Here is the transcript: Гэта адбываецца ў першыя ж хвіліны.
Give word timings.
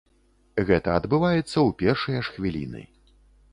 Гэта 0.69 0.95
адбываецца 1.01 1.45
ў 1.45 1.69
першыя 1.83 2.19
ж 2.25 2.35
хвіліны. 2.39 2.81